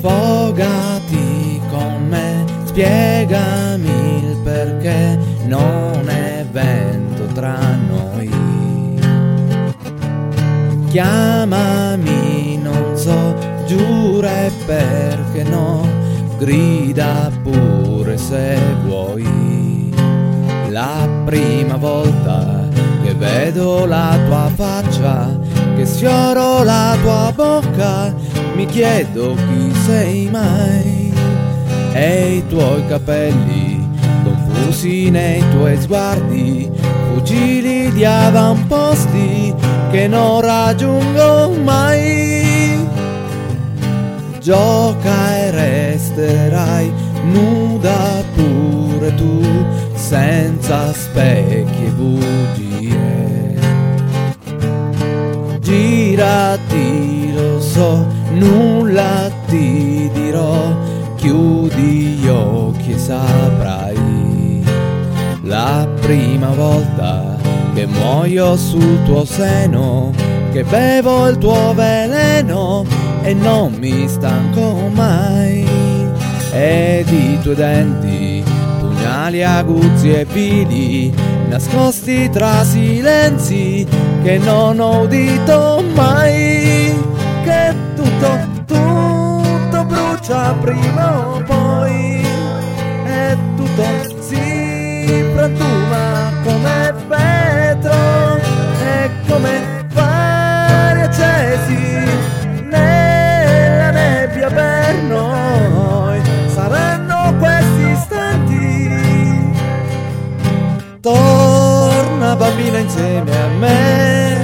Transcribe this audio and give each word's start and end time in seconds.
sfogati 0.00 1.60
con 1.70 2.06
me, 2.08 2.44
spiegami 2.64 4.24
il 4.24 4.36
perché 4.42 5.18
non 5.44 6.08
è 6.08 6.46
vento 6.50 7.26
tra 7.34 7.58
noi. 7.86 8.28
Chiamami, 10.88 12.58
non 12.62 12.96
so, 12.96 13.36
giura 13.66 14.30
perché 14.64 15.42
no, 15.42 15.86
grida 16.38 17.30
pure 17.42 18.16
se 18.16 18.58
vuoi. 18.84 19.92
La 20.70 21.06
prima 21.26 21.76
volta 21.76 22.59
vedo 23.20 23.84
la 23.84 24.18
tua 24.24 24.50
faccia, 24.54 25.38
che 25.76 25.84
sfioro 25.84 26.64
la 26.64 26.96
tua 27.02 27.30
bocca, 27.36 28.14
mi 28.54 28.64
chiedo 28.64 29.34
chi 29.34 29.72
sei 29.84 30.28
mai. 30.30 31.12
E 31.92 32.36
i 32.36 32.46
tuoi 32.48 32.84
capelli, 32.86 33.86
confusi 34.24 35.10
nei 35.10 35.44
tuoi 35.50 35.78
sguardi, 35.78 36.70
fucili 37.12 37.92
di 37.92 38.04
avamposti 38.06 39.54
che 39.90 40.08
non 40.08 40.40
raggiungo 40.40 41.50
mai. 41.62 42.88
Gioca 44.40 45.36
e 45.36 45.50
resterai 45.50 46.90
nuda 47.24 48.24
pure 48.34 49.14
tu, 49.14 49.42
senza 49.94 50.90
specchi 50.94 51.84
e 51.84 51.90
bugie. 51.90 52.59
Girati, 56.20 57.32
lo 57.32 57.58
so, 57.58 58.06
nulla 58.32 59.30
ti 59.46 60.10
dirò, 60.12 60.76
chiudi 61.16 62.18
gli 62.20 62.28
occhi 62.28 62.92
e 62.92 62.98
saprai. 62.98 64.62
La 65.44 65.88
prima 65.98 66.48
volta 66.48 67.38
che 67.72 67.86
muoio 67.86 68.54
sul 68.58 69.02
tuo 69.04 69.24
seno, 69.24 70.12
che 70.52 70.62
bevo 70.62 71.26
il 71.26 71.38
tuo 71.38 71.72
veleno 71.72 72.84
e 73.22 73.32
non 73.32 73.72
mi 73.78 74.06
stanco 74.06 74.90
mai. 74.92 75.66
Ed 76.52 77.08
i 77.08 77.38
tuoi 77.40 77.54
denti, 77.54 78.39
pugnali 79.00 79.42
aguzzi 79.42 80.12
e 80.12 80.24
vili, 80.26 81.12
nascosti 81.48 82.28
tra 82.28 82.62
silenzi 82.62 83.86
che 84.22 84.36
non 84.36 84.78
ho 84.78 85.00
udito 85.00 85.82
mai. 85.94 86.92
Che 87.42 87.74
tutto, 87.96 88.38
tutto 88.66 89.84
brucia 89.84 90.54
prima 90.60 91.18
o 91.18 91.42
poi, 91.42 91.89
torna 111.10 112.36
bambina 112.36 112.78
insieme 112.78 113.30
a 113.36 113.48
me. 113.58 114.38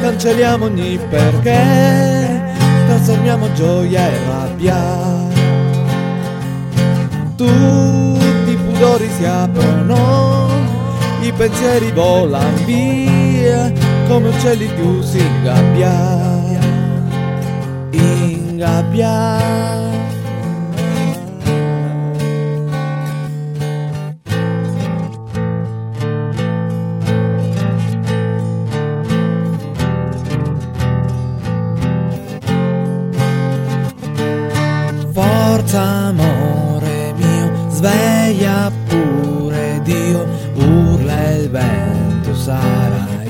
Cancelliamo 0.00 0.64
ogni 0.64 0.98
perché 1.08 2.52
trasformiamo 2.86 3.52
gioia 3.52 4.08
e 4.08 4.18
rabbia. 4.26 4.78
Tutti 7.36 8.50
i 8.50 8.56
pudori 8.56 9.08
si 9.16 9.24
aprono, 9.24 10.48
i 11.20 11.32
pensieri 11.32 11.90
volano 11.92 12.56
via, 12.64 13.72
come 14.08 14.28
uccelli 14.28 14.68
chiusi 14.74 15.18
in 15.18 15.42
gabbia, 15.42 15.92
in 17.90 18.56
gabbia. 18.56 19.69
Amore 35.72 37.14
mio, 37.16 37.68
sveglia 37.70 38.70
pure 38.88 39.80
Dio, 39.84 40.26
urla 40.54 41.30
il 41.30 41.50
vento 41.50 42.34
sarai. 42.34 43.28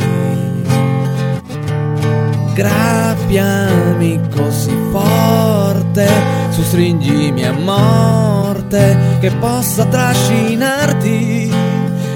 Grappiami 2.54 4.20
così 4.34 4.76
forte, 4.90 6.08
su 6.50 6.62
stringimi 6.62 7.44
a 7.44 7.52
morte, 7.52 8.96
che 9.20 9.30
possa 9.38 9.84
trascinarti 9.84 11.50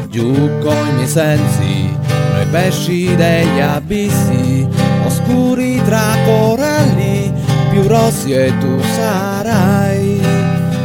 giù 0.09 0.33
con 0.61 0.87
i 0.89 0.93
miei 0.95 1.09
sensi, 1.09 1.97
tra 2.07 2.41
i 2.41 2.47
pesci 2.47 3.15
degli 3.17 3.59
abissi, 3.59 4.67
oscuri 5.05 5.83
tra 5.85 6.17
coralli, 6.25 7.33
più 7.75 7.89
rossi 7.89 8.31
e 8.31 8.57
tu 8.59 8.81
sarai 8.81 10.21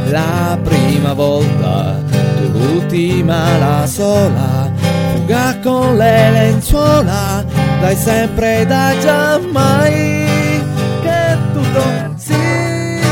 la 0.10 0.58
prima 0.64 1.14
volta, 1.14 2.02
tu 2.36 2.52
l'ultima, 2.52 3.58
la 3.60 3.86
sola, 3.86 4.72
fuga 5.14 5.56
con 5.62 5.98
le 5.98 6.32
lenzuola, 6.32 7.46
dai 7.80 7.96
sempre 7.96 8.66
da 8.66 8.96
giammai, 9.00 10.64
che 11.04 11.38
tutto 11.54 11.84
si 12.16 12.34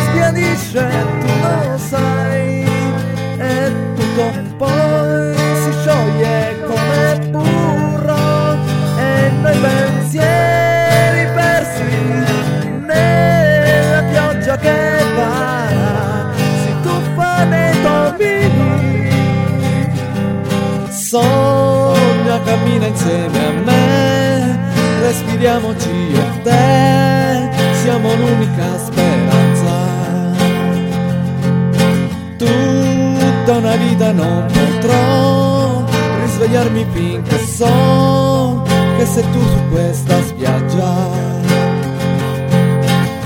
sbiadisce, 0.10 0.90
tu 1.20 1.28
lo 1.44 1.78
sai, 1.78 2.57
insieme 22.88 23.46
a 23.46 23.52
me, 23.52 24.60
respiriamoci 25.02 26.12
e 26.14 26.42
te, 26.44 27.50
siamo 27.82 28.14
l'unica 28.16 28.78
speranza. 28.78 29.96
Tutta 32.38 33.58
una 33.58 33.76
vita 33.76 34.12
non 34.12 34.46
potrò 34.52 35.84
risvegliarmi 36.22 36.86
finché 36.94 37.40
so 37.40 38.64
che 38.98 39.06
sei 39.06 39.24
tu 39.32 39.40
su 39.40 39.70
questa 39.72 40.22
spiaggia. 40.24 40.96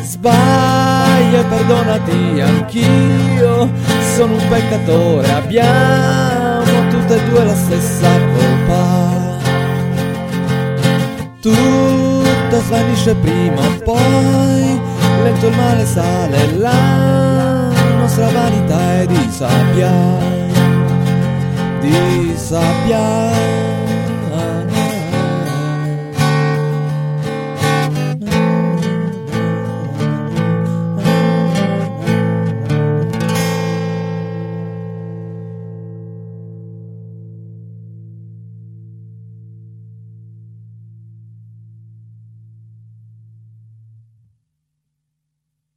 Sbaglia 0.02 1.40
e 1.40 1.44
perdonati 1.44 2.42
anch'io, 2.42 3.70
sono 4.16 4.34
un 4.34 4.48
peccatore, 4.50 5.32
abbiamo 5.32 6.88
tutte 6.90 7.16
e 7.16 7.30
due 7.30 7.44
la 7.44 7.56
stessa 7.56 8.10
colpa. 8.10 9.21
Tutto 11.42 12.60
svanisce 12.68 13.16
prima 13.16 13.62
o 13.66 13.78
poi, 13.84 14.80
lento 15.24 15.48
il 15.48 15.56
male 15.56 15.86
sale, 15.88 16.56
la 16.56 17.68
nostra 17.98 18.30
vanità 18.30 19.02
è 19.02 19.08
di 19.08 19.28
sabbia, 19.32 19.92
di 21.80 22.34
sabbia. 22.36 23.51